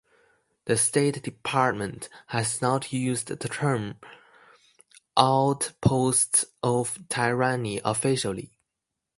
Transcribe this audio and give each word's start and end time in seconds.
The 0.65 0.77
State 0.77 1.21
Department 1.21 2.09
has 2.29 2.59
not 2.59 2.91
used 2.91 3.27
the 3.27 3.35
term 3.47 3.97
"outposts 5.15 6.43
of 6.63 6.97
tyranny" 7.07 7.79
officially. 7.85 8.57